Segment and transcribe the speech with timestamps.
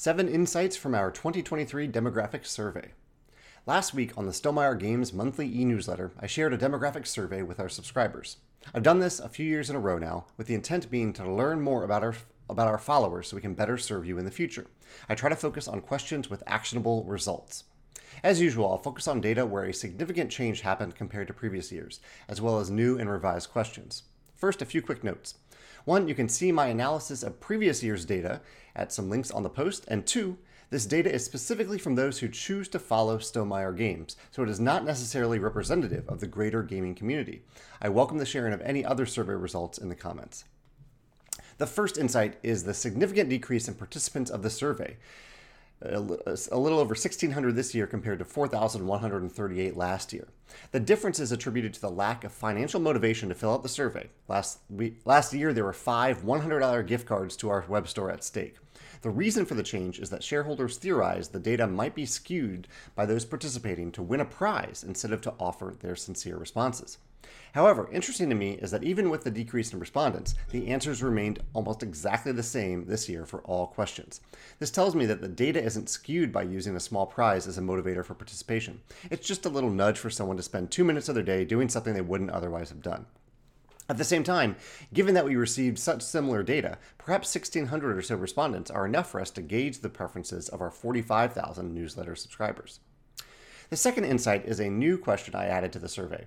[0.00, 2.92] Seven insights from our 2023 demographic survey.
[3.66, 7.58] Last week on the Stonemaier Games monthly e newsletter, I shared a demographic survey with
[7.58, 8.36] our subscribers.
[8.72, 11.28] I've done this a few years in a row now, with the intent being to
[11.28, 12.14] learn more about our
[12.48, 14.66] about our followers so we can better serve you in the future.
[15.08, 17.64] I try to focus on questions with actionable results.
[18.22, 21.98] As usual, I'll focus on data where a significant change happened compared to previous years,
[22.28, 24.04] as well as new and revised questions.
[24.36, 25.34] First, a few quick notes.
[25.88, 28.42] One, you can see my analysis of previous year's data
[28.76, 29.86] at some links on the post.
[29.88, 30.36] And two,
[30.68, 34.60] this data is specifically from those who choose to follow Stonemaier Games, so it is
[34.60, 37.40] not necessarily representative of the greater gaming community.
[37.80, 40.44] I welcome the sharing of any other survey results in the comments.
[41.56, 44.98] The first insight is the significant decrease in participants of the survey
[45.80, 50.26] a little over 1,600 this year compared to 4,138 last year.
[50.72, 54.08] The difference is attributed to the lack of financial motivation to fill out the survey.
[54.26, 54.58] Last,
[55.04, 58.56] last year, there were five $100 gift cards to our web store at stake.
[59.02, 63.06] The reason for the change is that shareholders theorize the data might be skewed by
[63.06, 66.98] those participating to win a prize instead of to offer their sincere responses.
[67.54, 71.40] However, interesting to me is that even with the decrease in respondents, the answers remained
[71.54, 74.20] almost exactly the same this year for all questions.
[74.58, 77.62] This tells me that the data isn't skewed by using a small prize as a
[77.62, 78.80] motivator for participation.
[79.10, 81.68] It's just a little nudge for someone to spend two minutes of their day doing
[81.68, 83.06] something they wouldn't otherwise have done.
[83.90, 84.56] At the same time,
[84.92, 89.18] given that we received such similar data, perhaps 1,600 or so respondents are enough for
[89.18, 92.80] us to gauge the preferences of our 45,000 newsletter subscribers.
[93.70, 96.26] The second insight is a new question I added to the survey.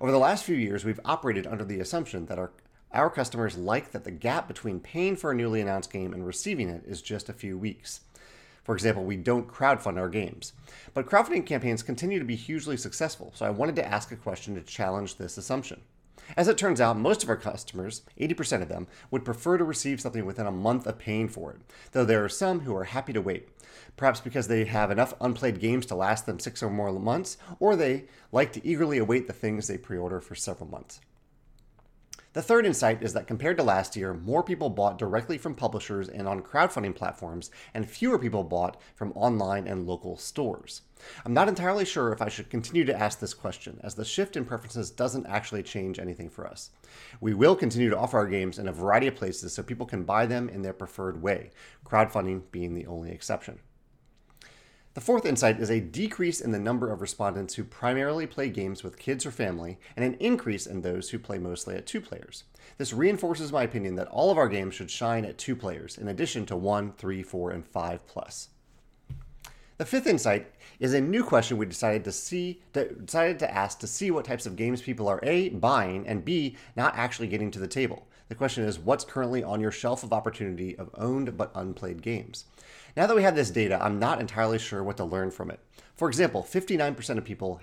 [0.00, 2.52] Over the last few years, we've operated under the assumption that our
[2.92, 6.68] our customers like that the gap between paying for a newly announced game and receiving
[6.68, 8.00] it is just a few weeks.
[8.64, 10.52] For example, we don't crowdfund our games.
[10.92, 14.56] But crowdfunding campaigns continue to be hugely successful, so I wanted to ask a question
[14.56, 15.80] to challenge this assumption.
[16.36, 20.00] As it turns out, most of our customers, 80% of them, would prefer to receive
[20.00, 21.60] something within a month of paying for it,
[21.92, 23.48] though there are some who are happy to wait.
[23.96, 27.76] Perhaps because they have enough unplayed games to last them six or more months, or
[27.76, 31.00] they like to eagerly await the things they pre order for several months.
[32.34, 36.08] The third insight is that compared to last year, more people bought directly from publishers
[36.08, 40.80] and on crowdfunding platforms, and fewer people bought from online and local stores.
[41.26, 44.38] I'm not entirely sure if I should continue to ask this question, as the shift
[44.38, 46.70] in preferences doesn't actually change anything for us.
[47.20, 50.04] We will continue to offer our games in a variety of places so people can
[50.04, 51.50] buy them in their preferred way,
[51.84, 53.58] crowdfunding being the only exception.
[54.94, 58.84] The fourth insight is a decrease in the number of respondents who primarily play games
[58.84, 62.44] with kids or family, and an increase in those who play mostly at two players.
[62.76, 66.08] This reinforces my opinion that all of our games should shine at two players, in
[66.08, 68.50] addition to one, three, four, and five plus.
[69.78, 73.86] The fifth insight is a new question we decided to see decided to ask to
[73.86, 77.58] see what types of games people are A buying and B not actually getting to
[77.58, 78.06] the table.
[78.28, 82.44] The question is what's currently on your shelf of opportunity of owned but unplayed games.
[82.94, 85.60] Now that we have this data, I'm not entirely sure what to learn from it.
[85.96, 87.60] For example, 59% of people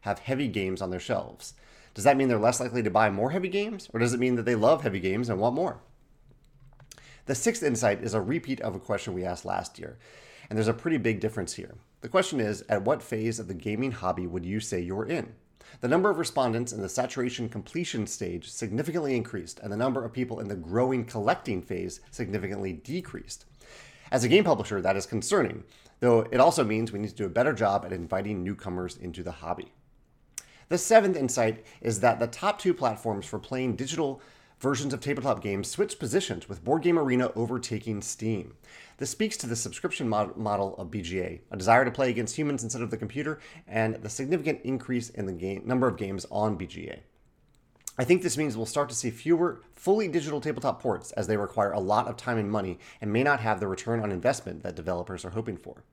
[0.00, 1.54] have heavy games on their shelves.
[1.94, 4.34] Does that mean they're less likely to buy more heavy games, or does it mean
[4.36, 5.80] that they love heavy games and want more?
[7.26, 9.98] The sixth insight is a repeat of a question we asked last year,
[10.50, 11.76] and there's a pretty big difference here.
[12.00, 15.34] The question is At what phase of the gaming hobby would you say you're in?
[15.80, 20.12] The number of respondents in the saturation completion stage significantly increased, and the number of
[20.12, 23.44] people in the growing collecting phase significantly decreased.
[24.12, 25.64] As a game publisher, that is concerning,
[26.00, 29.22] though it also means we need to do a better job at inviting newcomers into
[29.22, 29.72] the hobby.
[30.68, 34.20] The seventh insight is that the top two platforms for playing digital
[34.60, 38.54] versions of tabletop games switched positions, with Board Game Arena overtaking Steam.
[38.98, 42.62] This speaks to the subscription mod- model of BGA, a desire to play against humans
[42.62, 46.58] instead of the computer, and the significant increase in the game, number of games on
[46.58, 46.98] BGA.
[47.98, 51.36] I think this means we'll start to see fewer fully digital tabletop ports as they
[51.36, 54.62] require a lot of time and money and may not have the return on investment
[54.62, 55.84] that developers are hoping for.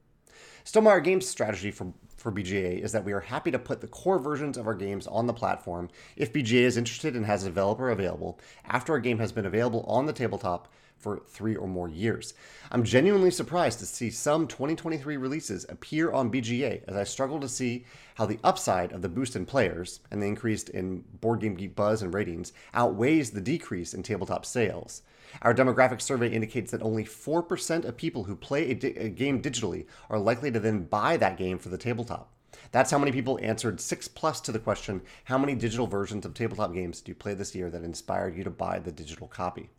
[0.63, 4.19] Stonemaier Games' strategy for, for BGA is that we are happy to put the core
[4.19, 7.89] versions of our games on the platform if BGA is interested and has a developer
[7.89, 12.33] available after a game has been available on the tabletop for three or more years.
[12.71, 17.49] I'm genuinely surprised to see some 2023 releases appear on BGA as I struggle to
[17.49, 17.85] see
[18.15, 21.75] how the upside of the boost in players and the increase in Board Game Geek
[21.75, 25.01] buzz and ratings outweighs the decrease in tabletop sales.
[25.41, 29.41] Our demographic survey indicates that only 4% of people who play a, di- a game
[29.41, 32.33] digitally are likely to then buy that game for the tabletop.
[32.71, 36.33] That's how many people answered 6 plus to the question How many digital versions of
[36.33, 39.69] tabletop games do you play this year that inspired you to buy the digital copy?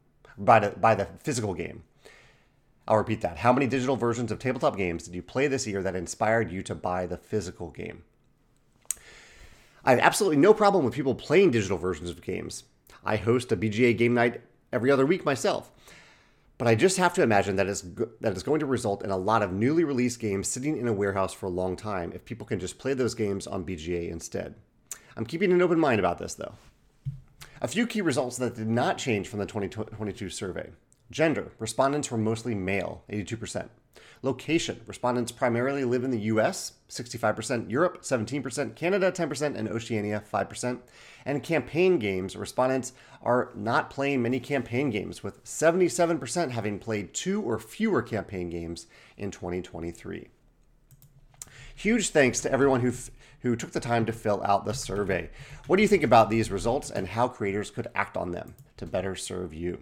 [0.40, 1.84] By the, by the physical game.
[2.88, 3.38] I'll repeat that.
[3.38, 6.62] How many digital versions of tabletop games did you play this year that inspired you
[6.62, 8.02] to buy the physical game?
[9.84, 12.64] I have absolutely no problem with people playing digital versions of games.
[13.04, 14.40] I host a BGA game night
[14.72, 15.70] every other week myself.
[16.58, 17.84] But I just have to imagine that is
[18.20, 20.92] that is going to result in a lot of newly released games sitting in a
[20.92, 24.56] warehouse for a long time if people can just play those games on BGA instead.
[25.16, 26.52] I'm keeping an open mind about this though.
[27.62, 30.70] A few key results that did not change from the 2022 survey.
[31.10, 33.68] Gender, respondents were mostly male, 82%.
[34.22, 40.78] Location, respondents primarily live in the US, 65%, Europe, 17%, Canada, 10%, and Oceania, 5%.
[41.26, 47.42] And campaign games, respondents are not playing many campaign games, with 77% having played two
[47.42, 48.86] or fewer campaign games
[49.18, 50.28] in 2023.
[51.74, 52.92] Huge thanks to everyone who
[53.40, 55.30] who took the time to fill out the survey.
[55.66, 58.86] What do you think about these results and how creators could act on them to
[58.86, 59.78] better serve you?